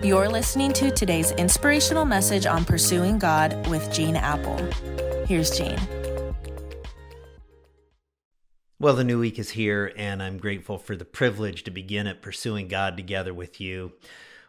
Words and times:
You're 0.00 0.28
listening 0.28 0.72
to 0.74 0.92
today's 0.92 1.32
inspirational 1.32 2.04
message 2.04 2.46
on 2.46 2.64
pursuing 2.64 3.18
God 3.18 3.66
with 3.66 3.92
Gene 3.92 4.14
Appel. 4.14 4.56
Here's 5.26 5.50
Gene. 5.50 5.76
Well, 8.78 8.94
the 8.94 9.02
new 9.02 9.18
week 9.18 9.40
is 9.40 9.50
here, 9.50 9.92
and 9.96 10.22
I'm 10.22 10.38
grateful 10.38 10.78
for 10.78 10.94
the 10.94 11.04
privilege 11.04 11.64
to 11.64 11.72
begin 11.72 12.06
at 12.06 12.22
Pursuing 12.22 12.68
God 12.68 12.96
together 12.96 13.34
with 13.34 13.60
you. 13.60 13.90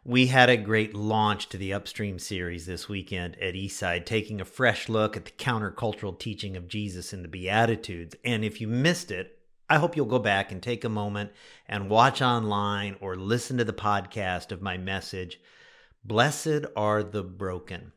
We 0.05 0.27
had 0.27 0.51
a 0.51 0.55
great 0.55 0.93
launch 0.93 1.49
to 1.49 1.57
the 1.57 1.73
Upstream 1.73 2.19
series 2.19 2.67
this 2.67 2.87
weekend 2.87 3.35
at 3.41 3.55
Eastside, 3.55 4.05
taking 4.05 4.39
a 4.39 4.45
fresh 4.45 4.87
look 4.87 5.17
at 5.17 5.25
the 5.25 5.31
countercultural 5.31 6.19
teaching 6.19 6.57
of 6.57 6.67
Jesus 6.67 7.11
in 7.11 7.23
the 7.23 7.27
Beatitudes. 7.27 8.15
And 8.23 8.45
if 8.45 8.61
you 8.61 8.67
missed 8.67 9.09
it, 9.09 9.38
I 9.69 9.77
hope 9.77 9.95
you'll 9.95 10.07
go 10.07 10.19
back 10.19 10.51
and 10.51 10.63
take 10.63 10.83
a 10.83 10.89
moment 10.89 11.31
and 11.67 11.89
watch 11.89 12.21
online 12.21 12.95
or 13.01 13.15
listen 13.15 13.57
to 13.57 13.63
the 13.63 13.73
podcast 13.73 14.51
of 14.51 14.61
my 14.61 14.77
message 14.77 15.39
Blessed 16.03 16.65
are 16.75 17.03
the 17.03 17.21
broken. 17.21 17.91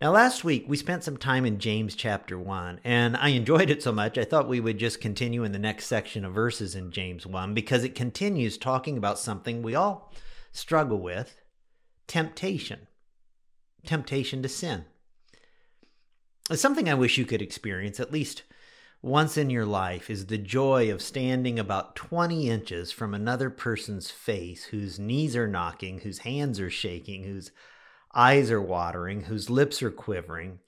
Now, 0.00 0.12
last 0.12 0.44
week 0.44 0.64
we 0.68 0.76
spent 0.76 1.02
some 1.02 1.16
time 1.16 1.46
in 1.46 1.58
James 1.58 1.94
chapter 1.94 2.38
1, 2.38 2.80
and 2.84 3.16
I 3.16 3.28
enjoyed 3.30 3.70
it 3.70 3.82
so 3.82 3.90
much 3.90 4.18
I 4.18 4.24
thought 4.24 4.48
we 4.48 4.60
would 4.60 4.78
just 4.78 5.00
continue 5.00 5.42
in 5.42 5.52
the 5.52 5.58
next 5.58 5.86
section 5.86 6.24
of 6.24 6.34
verses 6.34 6.74
in 6.74 6.92
James 6.92 7.26
1 7.26 7.54
because 7.54 7.84
it 7.84 7.94
continues 7.94 8.58
talking 8.58 8.98
about 8.98 9.18
something 9.18 9.62
we 9.62 9.74
all 9.74 10.12
struggle 10.52 10.98
with 10.98 11.40
temptation. 12.06 12.86
Temptation 13.86 14.42
to 14.42 14.48
sin. 14.48 14.84
It's 16.50 16.62
something 16.62 16.88
I 16.88 16.94
wish 16.94 17.16
you 17.16 17.24
could 17.24 17.42
experience 17.42 17.98
at 17.98 18.12
least 18.12 18.42
once 19.02 19.36
in 19.36 19.50
your 19.50 19.66
life 19.66 20.08
is 20.08 20.26
the 20.26 20.38
joy 20.38 20.90
of 20.92 21.02
standing 21.02 21.58
about 21.58 21.96
20 21.96 22.48
inches 22.48 22.92
from 22.92 23.12
another 23.12 23.50
person's 23.50 24.12
face 24.12 24.64
whose 24.66 24.98
knees 24.98 25.34
are 25.34 25.48
knocking, 25.48 25.98
whose 26.00 26.18
hands 26.18 26.60
are 26.60 26.70
shaking, 26.70 27.24
whose 27.24 27.50
eyes 28.14 28.48
are 28.48 28.62
watering, 28.62 29.22
whose 29.22 29.50
lips 29.50 29.82
are 29.82 29.90
quivering. 29.90 30.60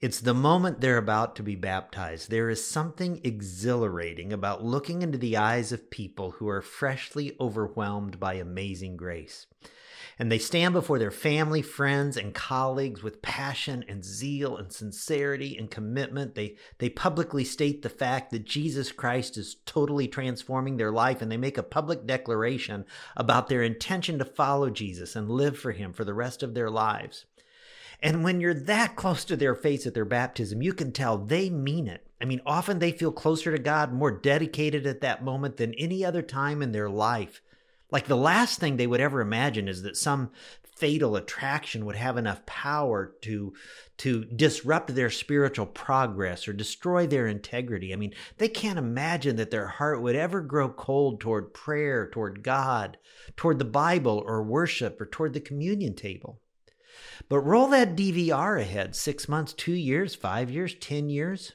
It's 0.00 0.20
the 0.20 0.34
moment 0.34 0.80
they're 0.80 0.98
about 0.98 1.34
to 1.36 1.42
be 1.42 1.56
baptized. 1.56 2.30
There 2.30 2.48
is 2.48 2.64
something 2.64 3.20
exhilarating 3.24 4.32
about 4.32 4.62
looking 4.62 5.02
into 5.02 5.18
the 5.18 5.36
eyes 5.36 5.72
of 5.72 5.90
people 5.90 6.32
who 6.32 6.48
are 6.48 6.62
freshly 6.62 7.36
overwhelmed 7.40 8.20
by 8.20 8.34
amazing 8.34 8.96
grace 8.96 9.46
and 10.18 10.30
they 10.30 10.38
stand 10.38 10.74
before 10.74 10.98
their 10.98 11.10
family, 11.10 11.62
friends, 11.62 12.16
and 12.16 12.34
colleagues 12.34 13.02
with 13.02 13.22
passion 13.22 13.84
and 13.88 14.04
zeal 14.04 14.56
and 14.56 14.72
sincerity 14.72 15.56
and 15.56 15.70
commitment. 15.70 16.34
They, 16.34 16.56
they 16.78 16.88
publicly 16.88 17.44
state 17.44 17.82
the 17.82 17.88
fact 17.88 18.30
that 18.30 18.44
Jesus 18.44 18.92
Christ 18.92 19.36
is 19.36 19.56
totally 19.66 20.08
transforming 20.08 20.76
their 20.76 20.92
life, 20.92 21.20
and 21.20 21.30
they 21.30 21.36
make 21.36 21.58
a 21.58 21.62
public 21.62 22.06
declaration 22.06 22.84
about 23.16 23.48
their 23.48 23.62
intention 23.62 24.18
to 24.18 24.24
follow 24.24 24.70
Jesus 24.70 25.16
and 25.16 25.30
live 25.30 25.58
for 25.58 25.72
Him 25.72 25.92
for 25.92 26.04
the 26.04 26.14
rest 26.14 26.42
of 26.42 26.54
their 26.54 26.70
lives. 26.70 27.26
And 28.02 28.22
when 28.22 28.40
you're 28.40 28.54
that 28.54 28.96
close 28.96 29.24
to 29.24 29.36
their 29.36 29.54
face 29.54 29.86
at 29.86 29.94
their 29.94 30.04
baptism, 30.04 30.62
you 30.62 30.72
can 30.72 30.92
tell 30.92 31.16
they 31.16 31.48
mean 31.48 31.88
it. 31.88 32.06
I 32.20 32.26
mean, 32.26 32.40
often 32.44 32.78
they 32.78 32.92
feel 32.92 33.12
closer 33.12 33.50
to 33.50 33.58
God, 33.58 33.92
more 33.92 34.10
dedicated 34.10 34.86
at 34.86 35.00
that 35.00 35.24
moment 35.24 35.56
than 35.56 35.74
any 35.74 36.04
other 36.04 36.22
time 36.22 36.62
in 36.62 36.72
their 36.72 36.90
life. 36.90 37.40
Like 37.94 38.08
the 38.08 38.16
last 38.16 38.58
thing 38.58 38.76
they 38.76 38.88
would 38.88 39.00
ever 39.00 39.20
imagine 39.20 39.68
is 39.68 39.82
that 39.82 39.96
some 39.96 40.32
fatal 40.64 41.14
attraction 41.14 41.86
would 41.86 41.94
have 41.94 42.16
enough 42.16 42.44
power 42.44 43.14
to 43.22 43.54
to 43.98 44.24
disrupt 44.24 44.92
their 44.92 45.10
spiritual 45.10 45.66
progress 45.66 46.48
or 46.48 46.52
destroy 46.52 47.06
their 47.06 47.28
integrity. 47.28 47.92
I 47.92 47.96
mean, 47.96 48.12
they 48.38 48.48
can't 48.48 48.80
imagine 48.80 49.36
that 49.36 49.52
their 49.52 49.68
heart 49.68 50.02
would 50.02 50.16
ever 50.16 50.40
grow 50.40 50.70
cold 50.70 51.20
toward 51.20 51.54
prayer, 51.54 52.10
toward 52.10 52.42
God, 52.42 52.98
toward 53.36 53.60
the 53.60 53.64
Bible 53.64 54.24
or 54.26 54.42
worship 54.42 55.00
or 55.00 55.06
toward 55.06 55.32
the 55.32 55.40
communion 55.40 55.94
table. 55.94 56.40
But 57.28 57.42
roll 57.42 57.68
that 57.68 57.94
DVR 57.94 58.60
ahead 58.60 58.96
6 58.96 59.28
months, 59.28 59.52
2 59.52 59.70
years, 59.70 60.16
5 60.16 60.50
years, 60.50 60.74
10 60.74 61.10
years, 61.10 61.52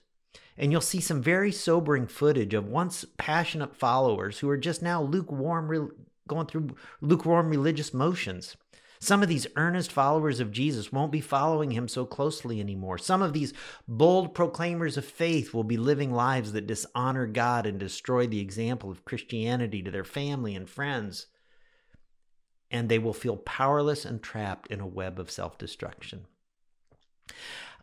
and 0.58 0.72
you'll 0.72 0.80
see 0.80 1.02
some 1.02 1.22
very 1.22 1.52
sobering 1.52 2.08
footage 2.08 2.54
of 2.54 2.66
once 2.66 3.04
passionate 3.18 3.76
followers 3.76 4.40
who 4.40 4.48
are 4.48 4.58
just 4.58 4.82
now 4.82 5.04
lukewarm 5.04 5.92
going 6.30 6.48
through 6.48 6.76
lukewarm 7.02 7.50
religious 7.50 7.94
motions. 7.94 8.56
Some 9.02 9.24
of 9.24 9.30
these 9.30 9.48
earnest 9.56 9.94
followers 9.94 10.42
of 10.42 10.52
Jesus 10.52 10.92
won't 10.92 11.12
be 11.12 11.22
following 11.22 11.72
him 11.72 11.88
so 11.88 12.06
closely 12.06 12.60
anymore. 12.60 12.98
Some 12.98 13.22
of 13.22 13.32
these 13.32 13.54
bold 13.88 14.34
proclaimers 14.34 14.98
of 14.98 15.06
faith 15.06 15.54
will 15.54 15.64
be 15.64 15.78
living 15.78 16.12
lives 16.12 16.52
that 16.52 16.68
dishonor 16.68 17.26
God 17.26 17.66
and 17.66 17.80
destroy 17.80 18.28
the 18.28 18.42
example 18.42 18.92
of 18.92 19.06
Christianity 19.06 19.82
to 19.84 19.92
their 19.92 20.04
family 20.04 20.54
and 20.54 20.70
friends. 20.70 21.28
And 22.70 22.90
they 22.90 23.00
will 23.00 23.14
feel 23.14 23.38
powerless 23.38 24.04
and 24.04 24.22
trapped 24.22 24.68
in 24.68 24.82
a 24.82 24.88
web 24.88 25.18
of 25.18 25.32
self 25.32 25.58
destruction. 25.58 26.26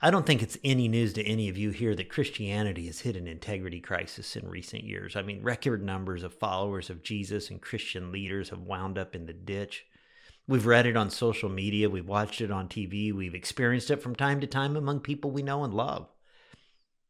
I 0.01 0.11
don't 0.11 0.27
think 0.27 0.43
it's 0.43 0.59
any 0.63 0.89
news 0.89 1.15
to 1.15 1.23
any 1.25 1.49
of 1.49 1.57
you 1.57 1.71
here 1.71 1.95
that 1.95 2.11
Christianity 2.11 2.87
has 2.87 3.01
hit 3.01 3.17
an 3.17 3.27
integrity 3.27 3.81
crisis 3.81 4.37
in 4.37 4.47
recent 4.47 4.85
years. 4.85 5.17
I 5.17 5.23
mean, 5.23 5.43
record 5.43 5.83
numbers 5.83 6.23
of 6.23 6.35
followers 6.35 6.91
of 6.91 7.03
Jesus 7.03 7.49
and 7.49 7.63
Christian 7.63 8.13
leaders 8.13 8.51
have 8.51 8.61
wound 8.61 8.99
up 8.99 9.15
in 9.15 9.25
the 9.25 9.33
ditch. 9.33 9.87
We've 10.47 10.67
read 10.67 10.87
it 10.87 10.99
on 10.99 11.09
social 11.09 11.49
media, 11.49 11.89
we've 11.89 12.07
watched 12.07 12.43
it 12.43 12.51
on 12.51 12.69
TV, 12.69 13.13
we've 13.13 13.35
experienced 13.35 13.91
it 13.91 14.03
from 14.03 14.15
time 14.15 14.41
to 14.43 14.47
time 14.47 14.77
among 14.77 15.01
people 15.01 15.31
we 15.31 15.43
know 15.43 15.65
and 15.65 15.73
love. 15.73 16.09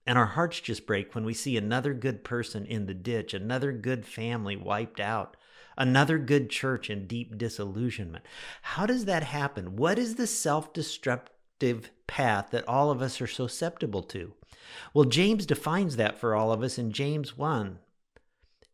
And 0.06 0.16
our 0.16 0.26
hearts 0.26 0.60
just 0.60 0.86
break 0.86 1.14
when 1.14 1.24
we 1.24 1.34
see 1.34 1.56
another 1.56 1.92
good 1.92 2.22
person 2.22 2.64
in 2.64 2.86
the 2.86 2.94
ditch, 2.94 3.34
another 3.34 3.72
good 3.72 4.06
family 4.06 4.54
wiped 4.54 5.00
out, 5.00 5.36
another 5.76 6.18
good 6.18 6.50
church 6.50 6.88
in 6.88 7.08
deep 7.08 7.36
disillusionment. 7.36 8.24
How 8.62 8.86
does 8.86 9.06
that 9.06 9.24
happen? 9.24 9.74
What 9.74 9.98
is 9.98 10.14
the 10.14 10.28
self 10.28 10.72
destructive 11.58 11.90
path 12.06 12.50
that 12.50 12.68
all 12.68 12.90
of 12.90 13.02
us 13.02 13.20
are 13.20 13.26
susceptible 13.26 14.02
to. 14.02 14.32
Well, 14.94 15.04
James 15.04 15.46
defines 15.46 15.96
that 15.96 16.18
for 16.18 16.34
all 16.34 16.52
of 16.52 16.62
us 16.62 16.78
in 16.78 16.92
James 16.92 17.36
1. 17.36 17.78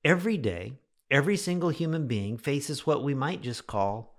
Every 0.04 0.36
day, 0.36 0.74
every 1.10 1.36
single 1.36 1.70
human 1.70 2.06
being 2.06 2.36
faces 2.36 2.86
what 2.86 3.04
we 3.04 3.14
might 3.14 3.42
just 3.42 3.66
call 3.66 4.14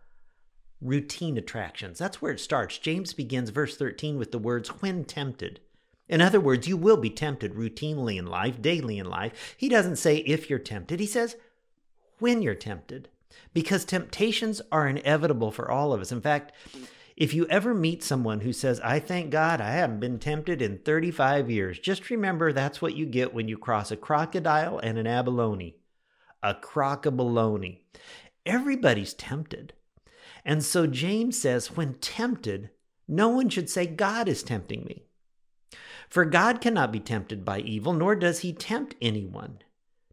routine 0.82 1.38
attractions. 1.38 2.00
That's 2.00 2.22
where 2.22 2.32
it 2.32 2.40
starts. 2.40 2.78
James 2.78 3.14
begins 3.14 3.50
verse 3.50 3.78
13 3.78 4.18
with 4.18 4.32
the 4.32 4.40
words, 4.40 4.70
when 4.82 5.04
tempted. 5.06 5.60
In 6.10 6.22
other 6.22 6.40
words, 6.40 6.68
you 6.68 6.78
will 6.78 6.98
be 6.98 7.10
tempted 7.10 7.54
routinely 7.54 8.18
in 8.18 8.28
life, 8.28 8.62
daily 8.62 8.98
in 8.98 9.06
life. 9.06 9.56
He 9.58 9.70
doesn't 9.70 9.96
say 9.98 10.18
if 10.18 10.50
you're 10.50 10.60
tempted, 10.60 11.00
he 11.00 11.06
says 11.06 11.38
when 12.20 12.42
you're 12.42 12.56
tempted, 12.56 13.10
because 13.54 13.86
temptations 13.86 14.62
are 14.72 14.88
inevitable 14.88 15.52
for 15.52 15.72
all 15.72 15.94
of 15.94 16.02
us. 16.02 16.12
In 16.12 16.22
fact, 16.22 16.52
if 17.16 17.34
you 17.34 17.46
ever 17.48 17.74
meet 17.74 18.04
someone 18.04 18.42
who 18.42 18.54
says, 18.54 18.80
I 18.82 19.00
thank 19.00 19.30
God 19.30 19.62
I 19.62 19.72
haven't 19.72 20.00
been 20.00 20.20
tempted 20.20 20.62
in 20.62 20.80
35 20.80 21.50
years, 21.50 21.80
just 21.80 22.10
remember 22.10 22.52
that's 22.52 22.82
what 22.82 22.96
you 22.96 23.06
get 23.06 23.34
when 23.34 23.48
you 23.48 23.58
cross 23.58 23.92
a 23.92 23.98
crocodile 23.98 24.80
and 24.80 24.98
an 24.98 25.08
abalone. 25.08 25.76
A 26.42 26.56
crockabalone. 26.56 27.80
Everybody's 28.46 29.14
tempted. 29.14 29.74
And 30.44 30.64
so 30.64 30.88
James 30.88 31.40
says, 31.40 31.78
when 31.78 31.96
tempted, 31.96 32.70
no 33.08 33.30
one 33.30 33.50
should 33.50 33.70
say, 33.70 33.86
God 33.86 34.28
is 34.28 34.44
tempting 34.44 34.84
me. 34.84 35.06
For 36.10 36.26
God 36.26 36.62
cannot 36.62 36.92
be 36.92 37.00
tempted 37.00 37.46
by 37.46 37.60
evil, 37.60 37.94
nor 37.94 38.16
does 38.16 38.40
he 38.40 38.54
tempt 38.54 38.96
anyone. 39.02 39.60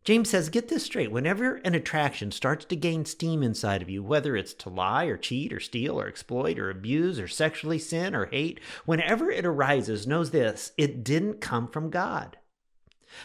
James 0.02 0.30
says, 0.30 0.48
get 0.48 0.68
this 0.68 0.84
straight. 0.84 1.12
Whenever 1.12 1.56
an 1.56 1.74
attraction 1.74 2.30
starts 2.30 2.64
to 2.64 2.76
gain 2.76 3.04
steam 3.04 3.42
inside 3.42 3.82
of 3.82 3.90
you, 3.90 4.02
whether 4.02 4.34
it's 4.34 4.54
to 4.54 4.70
lie 4.70 5.04
or 5.04 5.18
cheat 5.18 5.52
or 5.52 5.60
steal 5.60 6.00
or 6.00 6.08
exploit 6.08 6.58
or 6.58 6.70
abuse 6.70 7.20
or 7.20 7.28
sexually 7.28 7.78
sin 7.78 8.14
or 8.14 8.26
hate, 8.26 8.60
whenever 8.86 9.30
it 9.30 9.44
arises, 9.44 10.06
knows 10.06 10.30
this 10.30 10.72
it 10.78 11.04
didn't 11.04 11.42
come 11.42 11.68
from 11.68 11.90
God. 11.90 12.38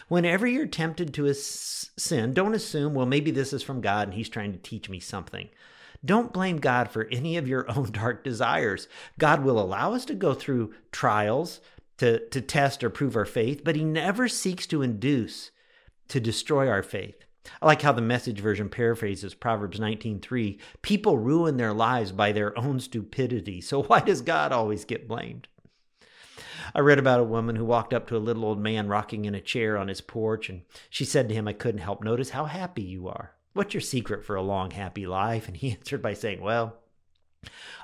Whenever 0.08 0.46
you're 0.46 0.66
tempted 0.66 1.14
to 1.14 1.32
sin, 1.32 2.34
don't 2.34 2.54
assume, 2.54 2.92
well, 2.92 3.06
maybe 3.06 3.30
this 3.30 3.52
is 3.54 3.62
from 3.62 3.80
God 3.80 4.08
and 4.08 4.14
he's 4.14 4.28
trying 4.28 4.52
to 4.52 4.58
teach 4.58 4.90
me 4.90 5.00
something. 5.00 5.48
Don't 6.04 6.32
blame 6.32 6.58
God 6.58 6.90
for 6.90 7.08
any 7.10 7.38
of 7.38 7.48
your 7.48 7.70
own 7.76 7.90
dark 7.90 8.22
desires. 8.22 8.86
God 9.18 9.42
will 9.42 9.58
allow 9.58 9.94
us 9.94 10.04
to 10.06 10.14
go 10.14 10.34
through 10.34 10.74
trials 10.92 11.60
to, 11.98 12.28
to 12.28 12.42
test 12.42 12.84
or 12.84 12.90
prove 12.90 13.16
our 13.16 13.24
faith, 13.24 13.62
but 13.64 13.76
he 13.76 13.84
never 13.84 14.28
seeks 14.28 14.66
to 14.66 14.82
induce 14.82 15.50
to 16.08 16.20
destroy 16.20 16.68
our 16.68 16.82
faith. 16.82 17.24
I 17.62 17.66
like 17.66 17.82
how 17.82 17.92
the 17.92 18.02
message 18.02 18.40
version 18.40 18.68
paraphrases 18.68 19.34
Proverbs 19.34 19.78
19:3, 19.78 20.58
people 20.82 21.18
ruin 21.18 21.56
their 21.56 21.72
lives 21.72 22.12
by 22.12 22.32
their 22.32 22.56
own 22.58 22.80
stupidity. 22.80 23.60
So 23.66 23.82
why 23.82 24.00
does 24.00 24.22
God 24.22 24.52
always 24.52 24.84
get 24.84 25.08
blamed? 25.08 25.48
I 26.74 26.80
read 26.80 26.98
about 26.98 27.20
a 27.20 27.24
woman 27.24 27.56
who 27.56 27.64
walked 27.64 27.94
up 27.94 28.08
to 28.08 28.16
a 28.16 28.18
little 28.18 28.44
old 28.44 28.58
man 28.58 28.88
rocking 28.88 29.24
in 29.24 29.34
a 29.34 29.40
chair 29.40 29.76
on 29.78 29.88
his 29.88 30.00
porch 30.00 30.48
and 30.48 30.62
she 30.90 31.04
said 31.04 31.28
to 31.28 31.34
him, 31.34 31.46
"I 31.46 31.52
couldn't 31.52 31.80
help 31.80 32.02
notice 32.02 32.30
how 32.30 32.46
happy 32.46 32.82
you 32.82 33.08
are. 33.08 33.34
What's 33.52 33.74
your 33.74 33.80
secret 33.80 34.24
for 34.24 34.36
a 34.36 34.42
long 34.42 34.72
happy 34.72 35.06
life?" 35.06 35.46
And 35.48 35.56
he 35.56 35.70
answered 35.78 36.02
by 36.02 36.14
saying, 36.14 36.40
"Well, 36.40 36.76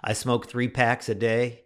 I 0.03 0.13
smoke 0.13 0.47
3 0.49 0.69
packs 0.69 1.09
a 1.09 1.15
day. 1.15 1.63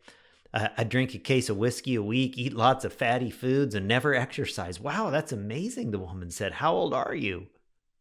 I 0.52 0.84
drink 0.84 1.14
a 1.14 1.19
case 1.19 1.48
of 1.48 1.56
whiskey 1.56 1.96
a 1.96 2.02
week, 2.02 2.38
eat 2.38 2.54
lots 2.54 2.84
of 2.84 2.93
fatty 2.93 3.31
foods, 3.31 3.75
and 3.75 3.87
never 3.87 4.14
exercise. 4.14 4.81
Wow, 4.81 5.10
that's 5.10 5.32
amazing, 5.32 5.90
the 5.90 5.98
woman 5.98 6.31
said. 6.31 6.54
How 6.54 6.72
old 6.72 6.94
are 6.94 7.14
you? 7.14 7.48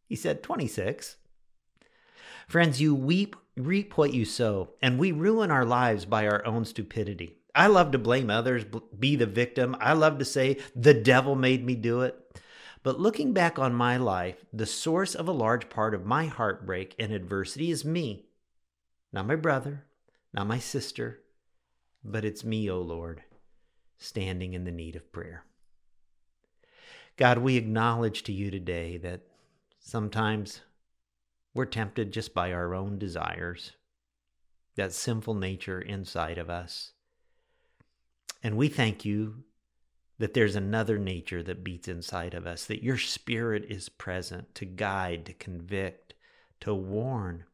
He 0.08 0.16
said, 0.16 0.42
26. 0.42 1.16
Friends, 2.48 2.80
you 2.80 2.94
weep 2.94 3.36
reap 3.56 3.96
what 3.96 4.12
you 4.12 4.24
sow, 4.24 4.70
and 4.82 4.98
we 4.98 5.12
ruin 5.12 5.50
our 5.50 5.64
lives 5.64 6.04
by 6.04 6.26
our 6.26 6.44
own 6.46 6.64
stupidity. 6.64 7.38
I 7.54 7.68
love 7.68 7.90
to 7.92 7.98
blame 7.98 8.28
others, 8.28 8.64
be 8.98 9.16
the 9.16 9.26
victim. 9.26 9.76
I 9.80 9.94
love 9.94 10.18
to 10.18 10.24
say, 10.24 10.58
the 10.74 10.94
devil 10.94 11.34
made 11.34 11.64
me 11.64 11.74
do 11.74 12.02
it. 12.02 12.14
But 12.82 13.00
looking 13.00 13.32
back 13.32 13.58
on 13.58 13.74
my 13.74 13.96
life, 13.96 14.44
the 14.52 14.66
source 14.66 15.14
of 15.14 15.26
a 15.26 15.32
large 15.32 15.70
part 15.70 15.94
of 15.94 16.04
my 16.04 16.26
heartbreak 16.26 16.94
and 16.98 17.12
adversity 17.12 17.70
is 17.70 17.84
me. 17.84 18.26
Not 19.12 19.26
my 19.26 19.36
brother, 19.36 19.84
not 20.34 20.46
my 20.46 20.58
sister, 20.58 21.20
but 22.10 22.24
it's 22.24 22.44
me, 22.44 22.70
O 22.70 22.80
Lord, 22.80 23.22
standing 23.98 24.54
in 24.54 24.64
the 24.64 24.72
need 24.72 24.96
of 24.96 25.12
prayer. 25.12 25.44
God, 27.16 27.38
we 27.38 27.56
acknowledge 27.56 28.22
to 28.24 28.32
you 28.32 28.50
today 28.50 28.98
that 28.98 29.22
sometimes 29.80 30.60
we're 31.54 31.64
tempted 31.64 32.12
just 32.12 32.34
by 32.34 32.52
our 32.52 32.74
own 32.74 32.98
desires, 32.98 33.72
that 34.76 34.92
sinful 34.92 35.34
nature 35.34 35.80
inside 35.80 36.36
of 36.36 36.50
us. 36.50 36.92
And 38.42 38.56
we 38.56 38.68
thank 38.68 39.04
you 39.04 39.44
that 40.18 40.34
there's 40.34 40.56
another 40.56 40.98
nature 40.98 41.42
that 41.42 41.64
beats 41.64 41.88
inside 41.88 42.34
of 42.34 42.46
us, 42.46 42.64
that 42.66 42.82
your 42.82 42.98
spirit 42.98 43.64
is 43.68 43.88
present 43.88 44.54
to 44.54 44.64
guide, 44.64 45.26
to 45.26 45.32
convict, 45.32 46.14
to 46.60 46.74
warn. 46.74 47.44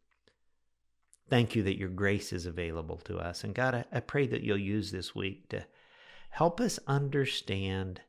Thank 1.29 1.55
you 1.55 1.63
that 1.63 1.79
your 1.79 1.89
grace 1.89 2.33
is 2.33 2.47
available 2.47 2.99
to 3.05 3.19
us. 3.19 3.45
And 3.45 3.55
God, 3.55 3.75
I, 3.75 3.85
I 3.93 4.01
pray 4.01 4.27
that 4.27 4.43
you'll 4.43 4.59
use 4.59 4.91
this 4.91 5.15
week 5.15 5.49
to 5.51 5.65
help 6.31 6.61
us 6.61 6.79
understand 6.87 8.01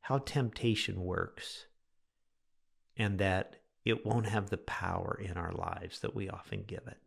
how 0.00 0.18
temptation 0.18 1.02
works 1.02 1.66
and 2.96 3.18
that 3.18 3.56
it 3.84 4.04
won't 4.04 4.26
have 4.26 4.50
the 4.50 4.58
power 4.58 5.20
in 5.22 5.36
our 5.36 5.52
lives 5.52 6.00
that 6.00 6.14
we 6.14 6.28
often 6.28 6.64
give 6.66 6.86
it. 6.86 6.98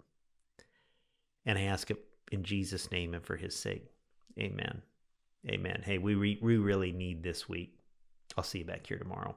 And 1.45 1.57
I 1.57 1.63
ask 1.63 1.91
it 1.91 2.03
in 2.31 2.43
Jesus' 2.43 2.91
name 2.91 3.13
and 3.13 3.23
for 3.23 3.35
his 3.35 3.55
sake. 3.55 3.85
Amen. 4.39 4.81
Amen. 5.47 5.83
Hey, 5.85 5.97
we, 5.99 6.15
re- 6.15 6.39
we 6.41 6.57
really 6.57 6.91
need 6.91 7.23
this 7.23 7.47
week. 7.47 7.77
I'll 8.35 8.43
see 8.43 8.59
you 8.59 8.65
back 8.65 8.87
here 8.87 8.97
tomorrow. 8.97 9.35